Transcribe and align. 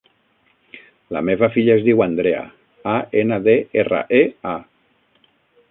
La 1.17 1.21
meva 1.29 1.49
filla 1.57 1.75
es 1.81 1.85
diu 1.89 2.01
Andrea: 2.07 2.41
a, 2.95 2.97
ena, 3.25 3.41
de, 3.49 3.57
erra, 3.83 4.05
e, 4.23 4.25
a. 4.57 5.35